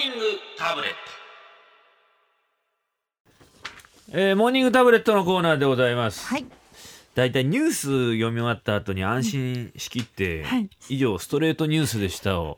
[0.00, 0.24] ニング
[0.56, 0.96] タブレット
[4.12, 6.26] えーモーニングタブレットのコーナーでございます。
[6.26, 6.46] はい。
[7.14, 12.56] だいたいニュース読み終わった後に安心しきって、はい以上ストレートニュースでしたを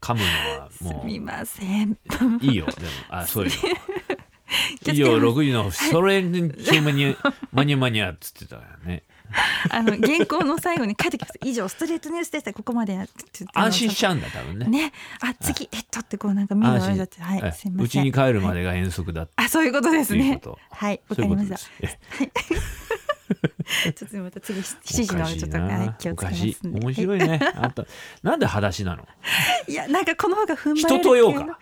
[0.00, 0.26] 噛むの
[0.62, 1.92] はすもみません。
[1.92, 1.96] う
[2.44, 2.66] いいよ。
[2.66, 4.92] でもあそういうの。
[4.92, 9.04] 以上6時のストレートマニアマニアマニアっつってたからね。
[9.70, 11.32] あの原稿の最後に書いてきます。
[11.44, 12.52] 以上ストレートニュースでした。
[12.52, 14.66] ここまでやってって安心しちゃうんだ多分ね。
[14.66, 14.92] ね。
[15.20, 17.86] あ次えっとってこうなんか目が悪いだってはいえすみません。
[17.86, 19.28] うちに帰るまでが遠足だ。
[19.36, 20.76] あそういうことですねということ。
[20.76, 21.54] はいわかりました。
[21.80, 21.98] です。
[22.20, 22.30] え
[23.94, 26.80] ちょっとまた次7時のちょっと気をつけますおかしいんで。
[26.80, 27.40] 面白いね。
[27.54, 27.84] あんた
[28.22, 29.06] なんで裸足なの？
[29.68, 31.58] いやなんかこの方が踏ん張れる人とようか。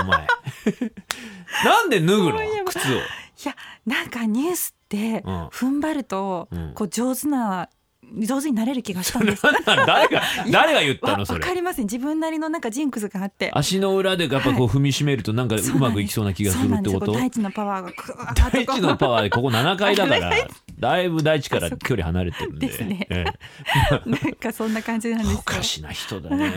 [0.00, 0.26] お前。
[1.64, 2.38] なんで脱ぐの？
[2.66, 3.00] 靴を。
[3.44, 3.54] いや
[3.84, 5.46] なんかニュースってうん。
[5.48, 6.72] 踏ん張るとうん。
[6.74, 7.68] こう上手な
[8.20, 9.42] 上手になれる気がしたんです。
[9.42, 11.40] 誰が 誰が言ったわのそれ？
[11.40, 11.86] わかりません。
[11.86, 13.50] 自分なりのなんかジンクスがあって。
[13.52, 17.10] 足の裏でやっぱこう踏みしめるとなんかうまくいきそうな気がするってこと？
[17.12, 20.30] 大地のパワーが大地のパワーでここ7階だから
[20.78, 22.68] だいぶ大地から距離離れてるんで。
[22.68, 23.06] ですね。
[23.10, 23.24] え
[24.06, 26.52] なんかそんな感じなんですおかしな人だね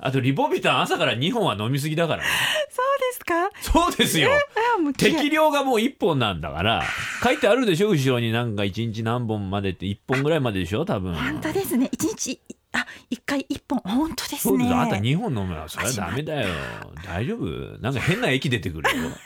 [0.00, 2.28] あとリポビタン朝から2本は飲みすぎだからね。
[2.70, 3.50] そうですか？
[3.60, 4.30] そうですよ。
[4.96, 6.82] 適量がもう1本なんだから。
[7.22, 11.14] 書いてあるでしょ後ろになんか1日何本までって1本ぐらいまででしょ多分。
[11.14, 11.88] 本当ですね。
[11.92, 12.40] 一日
[12.72, 13.78] あ一回一本。
[13.80, 14.68] 本当ですね。
[14.72, 16.48] あんた2本飲むのはそれはダメだよ。
[17.04, 17.78] 大丈夫？
[17.80, 19.10] なんか変な液出てくるよ。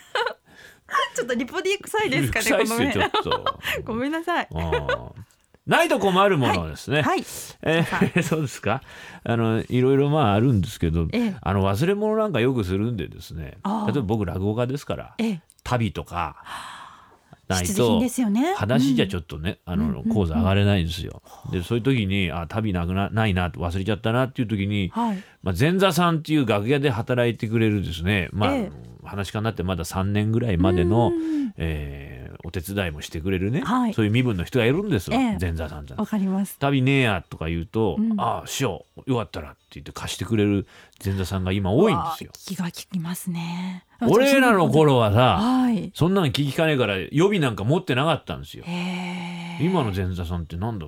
[1.16, 2.64] ちょっとリポディ臭いですかね
[3.84, 4.48] ごめんなさい。
[5.66, 7.02] うんないと困るものですね。
[7.02, 7.20] はい。
[7.62, 8.82] えー そうですか？
[9.24, 13.58] あのいろいろまああるんですけど、ええあの忘れ物なんかよくするんでですね。
[13.62, 16.36] ああ例えば僕落語家ですから、ええ旅とか
[17.48, 18.54] ないとですよね。
[18.54, 21.22] 裸足じゃちょっとね、あの講座上がれないんですよ。
[21.52, 25.22] でそういう時にあ旅なくなないな忘れちゃったなっていう時に、はい。
[25.44, 28.72] まあ、前座さんっていう楽屋で働いてくれるですね、まあえ
[29.04, 36.58] 話し家になってまだ3年ぐらいまでのうん、えーお手伝いもしてくれるね、はいそういう身分の人がいるんですよ、ええ前座さんじゃわかります。
[36.58, 40.66] 旅ねえやとか言うと「うんああ師匠よかったら」って言って貸してくれる
[41.04, 42.30] 前座さんが今多いんですよ。
[42.34, 43.84] 気が利きますね。
[44.00, 45.92] 俺らの頃はさはい。
[45.94, 48.64] そんなの聞きかねえから予備なんか持ってなかったんですよ。
[49.60, 50.86] 今の前座さんってなんだ？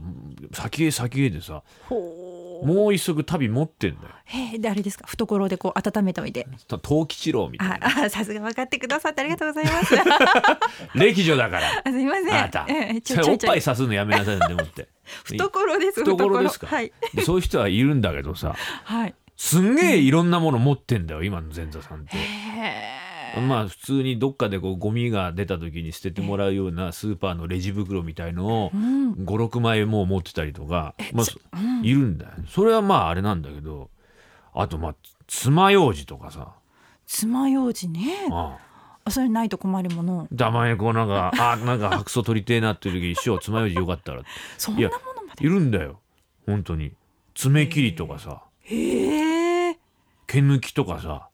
[0.53, 2.24] 先へ先へでさほう。
[2.65, 4.09] もう一足旅持ってんだよ。
[4.25, 5.07] へえであれですか？
[5.07, 6.47] 懐でこう温めておいて。
[6.83, 9.95] 藤吉郎みたいあなあさすが分かってくださってありがとうございます。
[10.95, 11.69] 歴女だから。
[11.85, 12.29] あすみません。
[12.35, 14.89] あなた、ええちょちょいちょいぱいさすのやめなさいなんて思って。
[15.27, 16.67] 懐です懐ですか？
[16.67, 18.55] はいでそういう人はいるんだけどさ
[18.85, 19.15] はい。
[19.37, 22.17] すんげえいろんなもの持ってんだよ今の前座さんって。
[22.17, 23.04] へえ。
[23.41, 29.13] まあ普通にどっかでこうゴミが出た時に捨ててもらうようなスーパーのレジ袋みたいのをうん。
[29.15, 33.91] 56枚もう持ってたりとか、まあいるんだよそれはまああれなんだけど
[34.53, 34.95] あとまあ
[35.27, 36.55] 爪楊枝とかさ
[37.07, 38.29] 爪楊枝ね。
[38.31, 38.59] あ
[39.07, 40.29] あそれないと困るもの。
[40.37, 44.23] たまにこうなんか あなんか白素取りてえなっていう時に師匠爪楊枝よかったら
[44.57, 45.47] そんなものまで。
[45.47, 46.01] いるんだよ
[46.47, 46.93] 本当に
[47.35, 49.79] 爪切りとかさへえ。
[50.27, 51.29] 毛抜きとかさ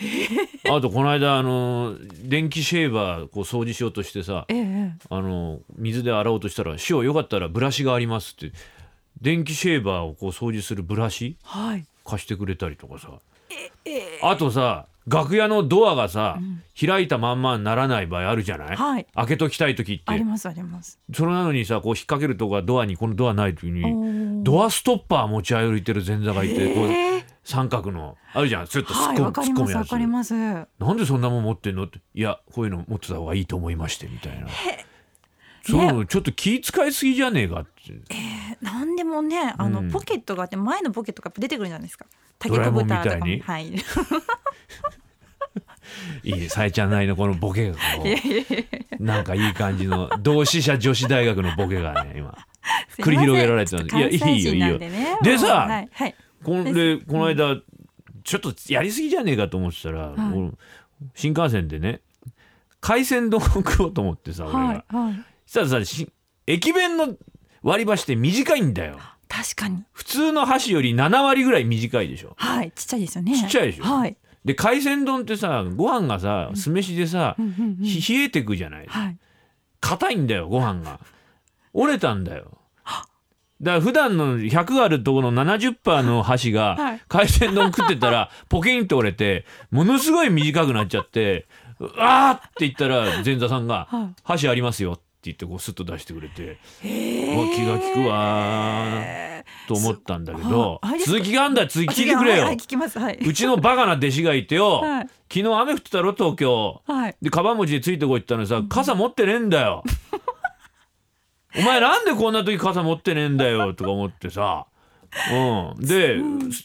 [0.70, 4.92] あとこの間あの電気シェーバーこう掃除しようとしてさええ。
[5.08, 8.56] あの水で洗おうとしたら「師匠よかったらブラシがあります」って
[9.20, 11.84] 電気シェーバーをこう掃除するブラシはい。
[12.04, 13.10] 貸してくれたりとかさ
[14.22, 16.38] あとさ楽屋のドアがさ、
[16.78, 21.00] 開いたまんまにならない場合あるじゃない、はい開けときたい時ってありますあります。
[21.12, 27.19] それなのにさこう引っ掛けるとこがドアにこのドアない時にドアストッパー持ち歩いてる前座がいてこう。
[27.50, 28.66] 三角のあるじゃん。
[28.66, 30.34] ちょっと突っはい込む,、わかります。
[30.34, 31.84] なんでそんなもん持ってんの？
[31.84, 34.46] っていやこういうの持ってた方がいいと思いましてみたいな。
[35.62, 37.70] そうちょっと気使いすぎじゃねえかって。
[38.62, 39.90] なんでもねあの、うん。
[39.90, 42.06] ポケットがあって前のポケットが出てくるじゃないですか。
[42.38, 43.02] ドラえもんみたいに。
[43.02, 43.52] タケコブタとかも。
[43.52, 43.74] はい。
[46.22, 48.58] いいねさえちゃんなりのこのボケがこいやいやいや
[49.00, 52.36] うなんかいい感じの同志社女子大学のボケがね今。
[52.98, 54.78] 繰り広げられてたんでいやいいよいいよ。
[55.22, 56.14] でさはいはい。
[56.44, 57.56] こんでこの間
[58.24, 60.38] ちょっとやりすぎじゃねえかと思ってたら、はい。
[60.38, 60.50] 俺
[61.14, 62.00] 新幹線でね
[62.80, 64.96] 海鮮丼を食おうと思ってさ俺が、はい。
[64.96, 65.24] はい。
[65.46, 66.10] そしたらさし
[66.46, 67.16] 駅弁の
[67.62, 68.98] 割り箸って短いんだよ。
[69.28, 69.84] 確かに。
[69.92, 72.34] 普通の箸より7割ぐらい短いでしょ。
[72.36, 73.38] はいちっちゃいですよね。
[73.38, 73.84] ちっちゃいでしょ。
[73.84, 74.16] はい。
[74.44, 77.84] で海鮮丼ってさご飯がさ酢飯でさ、うんうんうん。
[77.84, 78.86] ひ冷えてくじゃない。
[78.86, 79.18] はい。
[79.80, 81.00] 硬いんだよご飯が。
[81.72, 82.58] 折れたんだよ
[83.60, 87.00] だから普段の100あるところの70%の箸がはい。
[87.08, 91.46] 海鮮丼食ってたら ポキンと折れてものすごい短くなっちゃって
[91.78, 98.84] 「うわー!」って言ったら前座さんがはい「箸ありますよ」って言ってこうスッと出してくれて気が利くわ
[99.68, 101.68] と思ったんだけど続きがあんだよ。
[101.70, 102.48] 続き聞いてくれよ。
[103.26, 105.08] うちのバカな弟子がいてよ、はい。
[105.32, 106.82] 昨日雨降ってたろ東京。
[106.86, 107.16] はい。
[107.20, 109.84] でカバン持ちでついてこいって言ったのにさ傘持ってねえんだよ
[111.58, 114.66] お前なんでこんな時傘持ってねえんだよとか思ってさ。
[115.32, 115.84] うん。
[115.84, 116.18] で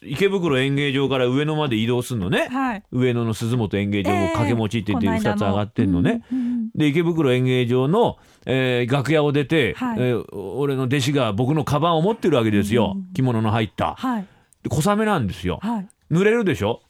[0.03, 2.47] 池袋演芸場から上野まで移動すんのね。
[2.51, 2.83] はい。
[2.91, 6.23] 上野の鈴本演芸場をええ掛け持ちって言ってこの間2つ上がってんのね。
[6.31, 9.99] うんうんで池袋演芸場の、えー楽屋を出て、はい。
[9.99, 13.95] えー俺の弟子が僕のカバンを持ってるわけですよ、着物の入った。
[13.97, 14.25] はい。
[14.61, 15.59] で小雨なんですよ。
[15.61, 15.87] はい。
[16.11, 16.81] 濡れるでしょ？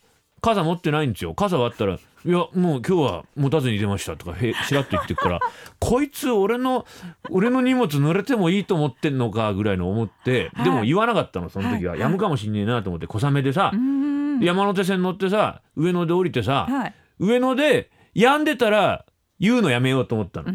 [0.42, 1.34] 傘持ってないんですよ。
[1.36, 5.40] 傘割ったら「いやもう今日は持たずに出ました」とかへ しらっと言ってくから
[5.80, 6.86] こいつ俺の
[7.30, 10.66] 俺の荷物濡れてもいいと思ってんのかぐらいの思って、はい。
[10.66, 12.00] でも言わなかったのその時は、はい。
[12.00, 13.72] やむかもしんねえなと思って小雨でさ、
[14.42, 16.94] 山手線乗ってさ上野で降りてさ、はい。
[17.20, 19.06] 上野で止んでたら
[19.40, 20.52] 言うのやめようと思ったの、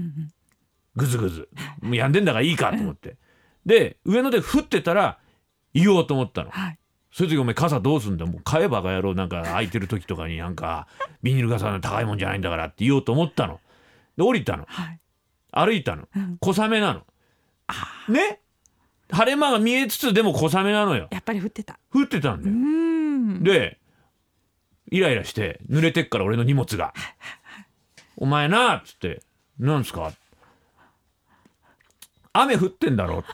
[0.96, 1.48] ぐずぐず。
[1.80, 3.16] もう止んでんだからいいかと思って。
[3.64, 5.18] で上野で降ってたら
[5.74, 6.50] 言おうと思ったの。
[6.50, 6.78] はい
[7.12, 8.30] そういう時お前傘どうすんだよ。
[8.30, 10.86] もう買えばバカ野郎なんか空いてる時とかになんか
[11.22, 13.60] ビニール傘の高いもんじゃないんだからって言おうと思ったの。
[14.16, 14.64] で降りたの。
[14.68, 15.00] はい。
[15.52, 16.08] 歩いたの。
[16.14, 16.36] うん。
[16.40, 17.06] 小雨なの。
[18.08, 18.40] ね？
[19.12, 21.08] 晴れ間が見えつつでも小雨なのよ。
[21.10, 21.78] やっぱり降ってた。
[21.92, 23.78] 降ってたんうだよで
[24.92, 26.94] イライラして濡れてっから俺の荷物が
[28.16, 29.22] 「お前な」っつって
[29.58, 30.12] 「なんすか?」
[32.32, 33.24] 雨降ってんだろ。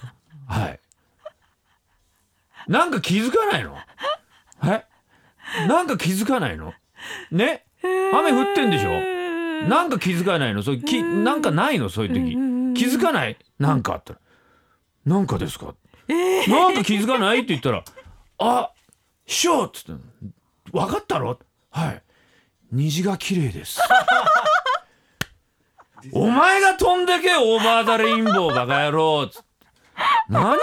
[0.47, 0.81] はい
[2.69, 3.77] なんか気づかないの？
[4.59, 4.87] はい
[5.69, 6.73] なんか気づかないの？
[7.31, 7.65] ね？
[7.83, 9.01] 雨降ってんでしょ？
[9.69, 10.63] なんか気づかないの？
[10.63, 11.89] そうきなんかないの？
[11.89, 12.79] そういう時。
[12.79, 13.37] 気づかない？
[13.59, 14.19] なんかあったら
[15.07, 15.75] 「なんかですか?」
[16.09, 17.85] なんか気づかないって言ったら
[18.39, 18.71] 「あ
[19.27, 20.03] 師匠!」っつって
[20.73, 21.39] 「分かったろ?」
[21.71, 22.03] はい
[22.73, 23.81] 「虹が綺麗です」
[26.13, 29.49] お前が飛んでけオーバーザレインボーバカ野郎つって。
[30.29, 30.57] 何？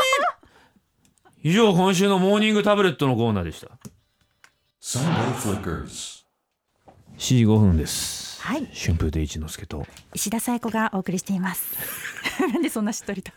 [1.45, 3.68] 以上今週のモーニングタブレットのコーナーでした。
[4.81, 6.24] Sunday Flickers.
[7.18, 8.42] 7時5分です。
[8.42, 8.66] はい。
[8.74, 9.86] 春風亭一之輔と。
[10.13, 11.75] 石田紗友子がお送りしています。
[12.54, 13.34] なんでそんなしっとりと。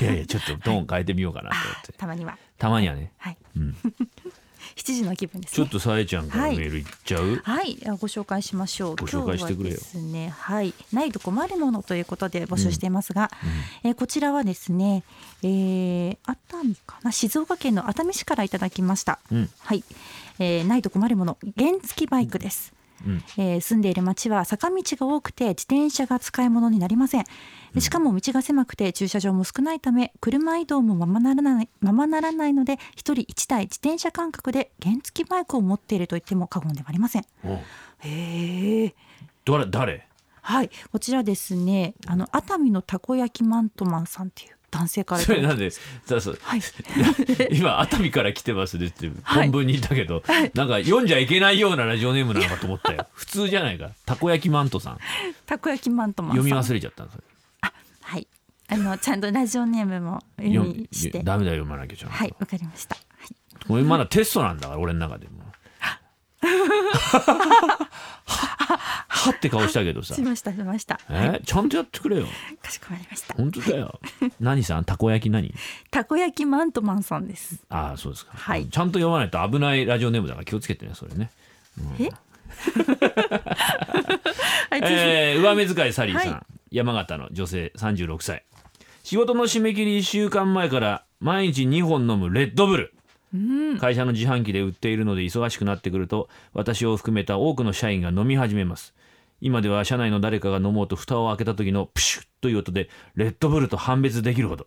[0.00, 1.92] いやいやちょっとトーン変えてみようかなと思って。
[1.92, 2.38] たまには。
[2.56, 3.12] たまにはね。
[3.18, 3.76] はい、ん
[4.76, 5.56] 7時の気分ですね。
[5.56, 8.96] ちょっとさえちゃんからメールいっちゃう、はい、あご紹介しましょう。
[8.96, 9.76] ご紹介してくれよ。
[9.76, 13.30] ですね、はい、ないと困るものということで募集していますが、
[13.84, 15.02] えーこちらはですね、
[15.42, 19.18] えー熱海かな、静岡県の熱海市からいただきました。
[19.32, 19.50] うん。
[19.60, 19.84] はい、
[20.38, 22.72] えーないと困るもの、原付バイクです。
[23.06, 23.22] うん。
[23.36, 27.24] えー住んでいる町は坂道が多くて自転車が使い物になりません。
[27.74, 37.24] でしかも道が狭くて駐車場も少ないため車移動もままならないままならないので一人一台自転車感覚で原付バイクを持っていると言っても過言ではありません。
[37.44, 37.58] お
[38.00, 38.94] へえ
[39.44, 40.08] 誰誰？
[40.42, 40.70] はい。
[40.90, 41.94] こちらですね。
[42.06, 45.22] あの熱海のたこ焼きマントマンさんっていう男性から。
[45.22, 46.38] いそれなんでそうそう。
[46.42, 46.60] はい。
[47.50, 49.42] 今熱海から来てますねってはい。
[49.44, 50.22] 本文にいたけど、
[50.54, 53.90] なんか読んじゃいけないようなラジオネームなのかと思ったよ 普通じゃないか。
[54.04, 54.98] たこ焼きマントさん。
[55.46, 56.44] たこ焼きマントマンさん。
[56.44, 57.22] 読み忘れちゃったんですよ。
[58.02, 58.26] はい。
[58.70, 61.22] あのちゃんとラジオネームも読読みして。
[61.22, 63.04] ダメだよ読まなきゃちゃんと、はいわかりました、はい。
[63.66, 65.38] これまだテストなんだから俺の中でも
[69.18, 70.14] はって顔したけどさ。
[70.14, 71.40] しましたしました、え？
[71.44, 72.26] ちゃんとやってくれよ。
[72.62, 73.34] かしこまりました。
[73.34, 74.00] 本当だよ。
[74.40, 74.84] 何さん？
[74.84, 75.52] たこ焼き何？
[75.90, 77.56] たこ焼きマントマンさんです。
[77.68, 78.66] ああそうですか、はい。
[78.66, 81.30] ちゃんと読まないと危ないラジオネームだから気をつけてねそれね。
[81.98, 82.08] え？
[84.70, 86.76] はい、ぜえー、上目遣いサリーさん、はい。
[86.76, 88.44] 山形の女性36歳
[89.04, 92.92] 仕事の締め切り1週間前から毎日2本飲むレッドブル。
[93.32, 98.94] ひうん、会社の自販機で売っているので忙しくなってくると私を含めた多くの社員が飲み始めます
[99.40, 104.66] 今では社内の誰かが飲もうと蓋を開けた時のプシュッという音でレッドブルと判別できるほど。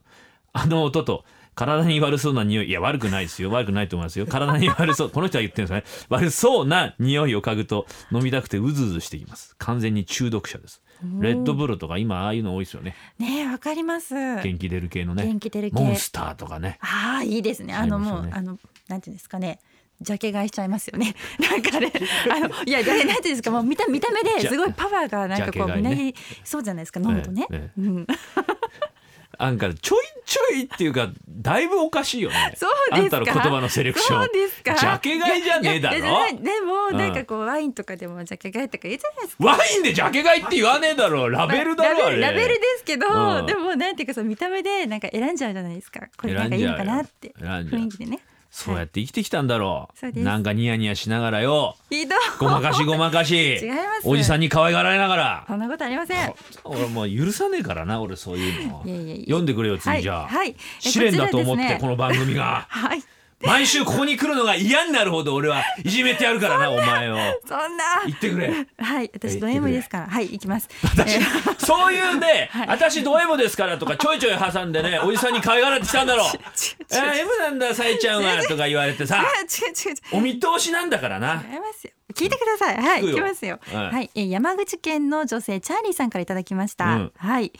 [0.53, 1.23] あの音と
[1.53, 3.51] 体に悪そうな匂いいや悪くないですよ。
[3.51, 4.25] 悪くないと思いますよ。
[4.25, 5.09] 体に悪そう。
[5.09, 6.05] この人は言ってるんですね。
[6.09, 9.55] 悪そうな匂いを嗅ぐと飲みたくてうずうずしてきます。
[9.57, 10.81] 完全に中毒者です。
[11.19, 12.95] レッドブルとか今ああいうの多いですよね。
[13.19, 14.13] ねえわかります。
[14.15, 15.25] 元気出る系のね。
[15.25, 15.75] 元気出る系。
[15.83, 16.77] モンスターとかね。
[16.81, 17.73] ああいいですね。
[17.73, 19.59] あのもう、あのなんていうんですかね。
[20.01, 21.15] ジャケ買いしちゃいますよね。
[21.39, 21.91] なんかね、
[22.29, 27.47] あのいや、なんていうんですか、もう見た見た目ですごいパワーがなんかこうみなぎそうじゃないですか、飲むとね。
[27.51, 27.69] ええ。
[27.77, 28.07] えうん、
[29.37, 32.53] なんかちょいちょいっていうかだいぶおかしいよね。
[32.55, 33.17] そうですか。
[33.17, 34.23] あんたの言葉のセレクション。
[34.23, 34.75] そうですか。
[34.75, 35.97] ジャケ買いじゃねえだろ？
[35.97, 36.97] でも、うん。
[36.97, 39.45] なんかこうワインとかでもジャケ買いとか言うじゃないですか。
[39.45, 41.29] ワインでジャケ買いって言わねえだろ。
[41.29, 42.19] ラベルだろあれ。
[42.19, 43.45] ラベルラベルですけど、うん。
[43.45, 46.07] でもなんていうかその見た目でなんか選んじゃうじゃないですか。
[46.17, 47.33] これなんかいいのかなって。
[47.39, 48.19] 雰囲気でね
[48.51, 50.23] そうやって生きてきたんだろう、そうです。
[50.23, 51.77] なんかニヤニヤしながらよ。
[51.89, 52.19] ひどい。
[52.37, 53.55] ごまかしごまかし。
[53.55, 54.07] 違います。
[54.07, 55.43] おじさんに可愛がられながら。
[55.47, 56.33] そんなことありません。
[56.65, 58.83] 俺もう許さねえからな俺そういうの。
[58.85, 59.25] いやいやいや。
[59.25, 60.35] 読んでくれよ次じゃあ、はい。
[60.37, 61.79] はい試練だと思ってこちらですね。
[61.79, 62.65] この番組が。
[62.69, 63.03] はい
[63.43, 67.15] 毎週ここに来るのが嫌になるほど俺はいじめてやるからなお前を。
[67.45, 67.83] そんな。
[68.05, 68.53] 言ってくれ。
[68.77, 70.07] はい私ド M ですから。
[70.07, 70.69] はい行きます。
[70.83, 71.65] 私えー。
[71.65, 72.67] そういうね、 はい。
[72.67, 76.29] 私ド M ですからとかちょいちょい挟んでね おじさんに可愛がられてきたんだろう。
[76.95, 79.17] M なんださえちゃんはとか言われてさ。
[79.43, 79.95] 違う違う違う。
[80.11, 81.43] お見通しなんだからな。
[81.51, 81.91] 違いますよ
[82.21, 82.77] 聞いてください。
[82.77, 83.59] はい聞きますよ。
[83.63, 83.91] はい。
[83.91, 87.11] はい、えー山口県の女性チャーリーさんからいただきました、うん。
[87.15, 87.51] はい。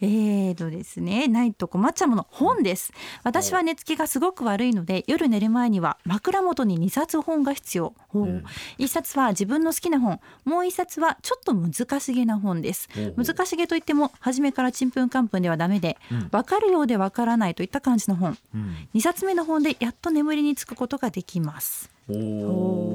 [0.00, 2.92] えーとですねないと困っちゃうもの本です。
[3.24, 8.44] 私は寝つきがすごく悪いので夜寝る前には枕元に2冊本が必要、ほう。
[8.78, 10.20] 一冊は自分の好きな本。
[10.44, 12.88] もう一冊はちょっと難しげな本です。
[13.16, 15.98] 難しげといっても初めからちんぷんかんぷんではダメで、
[16.30, 18.88] わかるようでわからないといった感じの本、ん。
[18.94, 21.90] 2冊目の本でやっと眠りにつくことができます。
[22.08, 22.93] おー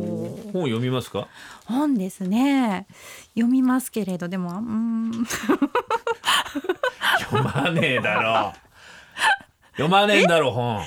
[0.51, 1.27] 本読みますか？
[1.65, 2.87] 本ですね。
[3.35, 5.25] 読みますけれどでもうーん。
[7.19, 8.53] 読まねえだろ。
[9.73, 10.83] 読まねえんだろ本。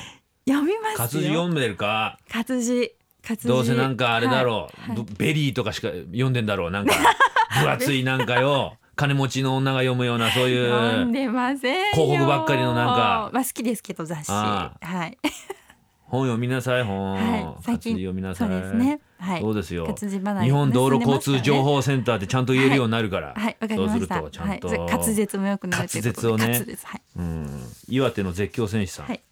[0.47, 0.99] 読みますよ。
[0.99, 2.19] 活字読んでるか？
[2.31, 2.93] 活字。
[3.27, 3.49] 活字。
[3.49, 4.69] どうせなんかあれだろ。
[4.77, 5.05] う、はいはい。
[5.05, 6.95] ブベリーとかしか読んでんだろうなんか。
[7.63, 8.77] 分厚いなんかよ。
[8.97, 11.81] 金持ちの女が読むようなそうい読んうでませんよ。
[11.95, 13.31] 広告ばっかりのなんか。
[13.33, 14.31] まあ好きですけど雑誌。
[14.31, 14.73] あ。
[14.81, 15.17] はい
[16.13, 16.85] 本読みなさい。
[16.85, 17.63] 本、はい。
[17.63, 18.49] 最近活字読みなさい。
[18.51, 19.01] そうですね。
[19.19, 19.41] はい。
[19.41, 19.87] そうですよ。
[19.87, 23.57] 活字離れ日本道路交通情報センターってちゃんと言えるようになるから、はい。
[23.59, 26.29] わかりそうするましたとちゃんと、はい、滑舌も良くなるということで。
[26.29, 26.77] 滑舌をね。
[26.85, 27.03] はい。
[27.17, 27.61] うん。
[27.89, 29.23] 岩手の絶叫戦士さん、はい。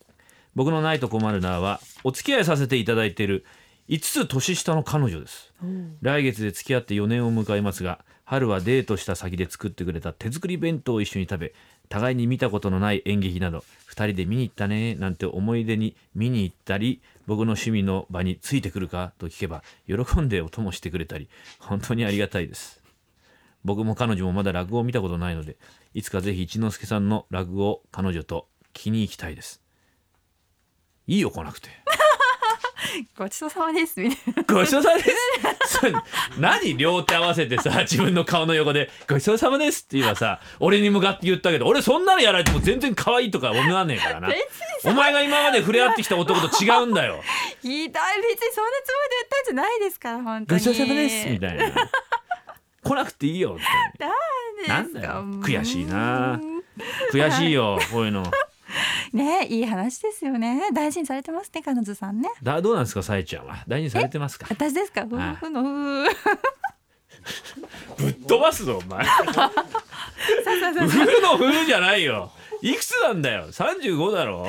[0.55, 3.45] 僕のないと困るなはお付き合いさせていただいている
[3.91, 5.53] 5つ年下の彼女です。
[6.01, 11.55] 来月で付き合って4年を迎えますが春はデートした先で作ってくれた手作り弁当を一緒に食べ
[11.91, 21.29] 互いに見たことのない演劇など2人で見に行ったねなんて思い出に見に行ったり僕の趣味の場についてくるかと聞けば喜んでお供してくれたり
[21.59, 22.81] 本当にありがたいです。
[23.63, 25.59] 僕も彼女もまだ落語を見たことないので
[25.93, 29.61] いつかぜひ一之輔さんの落語を彼女と聞きに行きたいです。
[31.07, 31.69] いいよ来なくて。
[33.17, 34.43] ごちそうさまですみたいな。
[34.55, 35.79] ごちそうさまです。
[35.79, 35.93] そ れ
[36.39, 44.29] 何両手合わせてさ自分の顔の横でごちそうさまですって言えばさ俺に向かって言ったけど俺そんなのやられても全然可愛いとか思わねえからな。
[44.29, 44.45] 別に
[44.85, 47.23] お前が今まで触れ合ってきた男と違うんだよ。
[47.63, 47.93] ひどい別に
[48.55, 50.61] そんなつもりで言ったんじゃないですから本当に。
[50.61, 51.71] ごちそうさまですみたいな。
[52.83, 53.61] 来なくていいよみ
[53.99, 54.11] たい
[54.69, 55.11] ななんだよ
[55.43, 56.41] 悔しいな。
[57.13, 58.23] 悔しいよこういうの
[59.13, 60.69] ねいい話ですよね。
[60.73, 62.29] 大事にされてますね彼女さんね。
[62.43, 63.65] だどうなんですかさえちゃんは。
[63.69, 64.47] 大事にされてますか？
[64.51, 65.03] 私ですか？
[65.07, 65.35] 夫はい。
[65.37, 65.63] 婦の
[67.99, 69.05] ぶっ飛ばすぞお前。
[69.05, 69.27] そう
[70.61, 72.31] そうそう冬の冬じゃないよ。
[72.63, 74.47] いくつなんだよ？35だろ？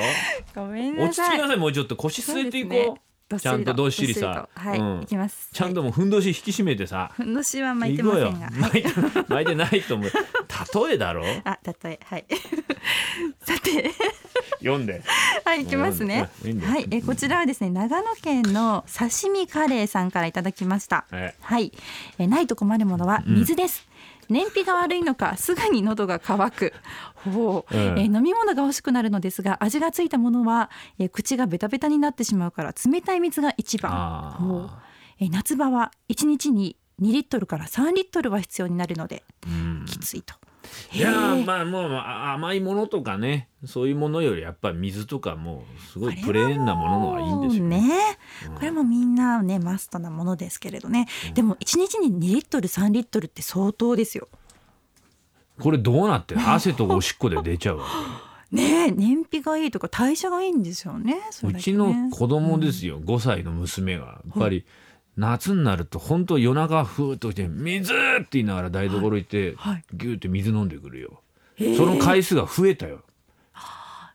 [0.54, 1.30] ごめん落なさい。
[1.30, 3.00] ち着きなさいもうちょっと腰据えていこう。
[3.40, 4.46] ちゃんとどっしりさ。
[4.54, 5.02] はい、うん。
[5.02, 5.48] いきます。
[5.54, 7.10] ちゃんともうふんどし引き締めてさ。
[7.14, 8.90] ふんどしは巻いてませんが、はい巻いて
[9.28, 10.10] 巻いてないと思う。
[10.88, 11.24] 例えだろ？
[11.44, 12.00] あ、例え。
[12.04, 12.26] はい。
[13.44, 13.90] さて
[14.62, 15.02] 読んで。
[15.44, 16.30] はい、いきますね。
[16.64, 21.04] はい、えこちらはですね長野県の刺身カレーさんからいただきました。
[21.10, 21.72] はいはい、
[22.18, 23.86] えないと困るものは水です、
[24.28, 26.72] 燃費が悪いのかすぐに喉が渇く。
[27.24, 27.98] ほう、うん。
[27.98, 34.70] えー飲み物が欲しくなるのですが味がついたものは、えー口がベタベタになってしまうから冷たい水が一番。
[35.18, 35.30] えー。
[35.30, 39.84] 夏場は1日に2リットルから3リットルは必要になるのでうん。
[39.86, 40.34] きついと。
[40.92, 41.10] いや
[41.44, 47.80] まあもうあ甘いものとかねそういうものよりやっぱり水とかもうすごいプレーンなもののはいいんですよね。
[47.80, 48.18] ね、
[48.54, 54.28] これもみんなねマストなものですけれどね、でも1日に2リットル3リットルって相当ですよ。
[55.60, 57.86] これどうなってる汗とおしっこで出ちゃうわ。
[58.50, 61.20] ねえ燃費がいいとか代謝がいいんですよね。
[61.42, 64.04] うちねの子供ですよ、5歳の娘が。
[64.04, 64.66] やっぱり
[65.16, 71.20] 夏になると本当夜中ふーっと来て「水!」って言いながら台所行って、はいギューって水飲んでくるよ、
[71.76, 73.00] その回数が増えたよ。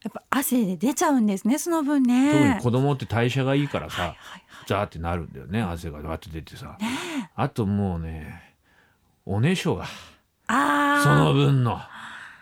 [0.04, 2.32] やっぱ汗で出ちゃうんですねその分ね。
[2.32, 6.78] 特に子供って代謝がいいからさ、はいはいザーってなるんだよね汗がわって出てさ、
[7.36, 8.56] あともうね
[9.26, 9.86] おねしょが
[10.48, 11.80] その分の。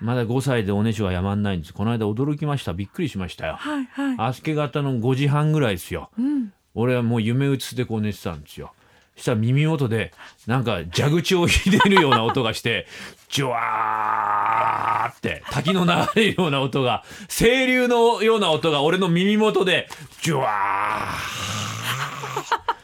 [0.01, 1.74] まだ5歳でおねしょがやまんないんです。
[1.74, 2.74] この間驚きました。
[2.74, 3.55] びっくりしましたよ。
[3.55, 4.17] はいはい。
[4.17, 8.74] 明け方の5時半ぐらいですよ、うん俺はもう夢うつでこう寝てたんですよ。
[9.17, 10.12] したら耳元で
[10.46, 12.86] なんか蛇口をひねるような音がして
[13.32, 19.88] ジュワーって滝の流れるような音が清流のような音が俺の耳元で
[20.22, 21.65] ジュワー。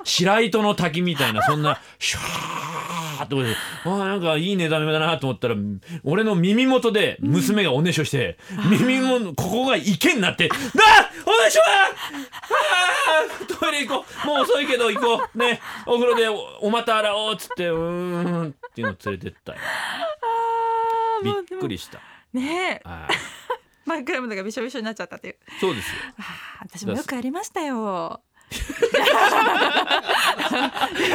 [0.04, 2.61] 白糸の滝みたいなそんなシュワー。
[3.24, 5.56] ってあーなんかいい寝だめだなと思ったら
[6.04, 8.38] 俺の耳元で娘がおねしょして、
[8.70, 14.28] 耳もここが池になって「なあおでしょあートイレ行こう。
[14.28, 15.38] もう遅いけど行こう。
[15.38, 19.58] ねお風呂でおお股洗おうっつってうーんっていうの連れてったよ。
[21.22, 22.00] あーびっくりした。
[22.34, 22.88] ねえ。
[22.88, 23.14] はい。
[23.86, 25.36] 真っ暗いものがびしょびしょになっちゃったっていう。
[25.60, 25.96] そうですよ。
[26.18, 26.26] あー
[26.70, 28.22] 私もよくありましたよ
[28.52, 28.58] よ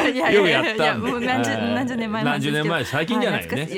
[0.04, 1.74] くやいややったんでもう何十はい。
[1.74, 3.68] 何十年前何十年前最近じゃないよね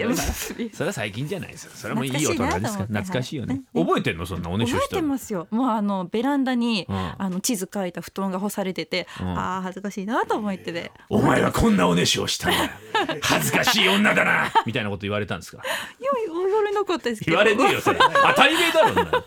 [0.72, 1.70] それは最近じゃないですよ。
[1.74, 2.60] それもいい大人ですから。
[2.86, 3.60] 懐かしいよね。
[3.74, 3.84] はい。
[3.84, 5.46] 覚えてんのそんなおねしょ覚えしたのてますよ。
[5.50, 6.96] もうあのベランダに、うん。
[7.18, 9.28] あの地図書いた布団が干されてて、うん。
[9.38, 10.92] ああ恥ずかしいなと思ってて。
[11.08, 12.58] お前はこんなおねしょをしたんだ。
[13.22, 14.52] 恥ずかしい女だな。
[14.66, 15.62] みたいなこと言われたんですか？
[16.00, 17.98] いや言われなかったです言われねえよそれ。
[17.98, 19.24] 当たり前だろんな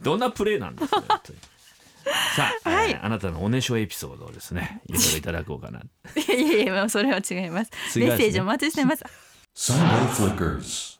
[0.00, 1.22] どんなプレーなんですか
[2.36, 2.90] さあ、はい。
[2.90, 5.80] えーあなたのおねしょエピソードをですね いろいろいただこうかな。
[5.80, 7.70] いやいやいやそれは違います。
[7.98, 9.04] 違うメッセージお待ちしてます。
[9.56, 10.97] Sunday Flickers.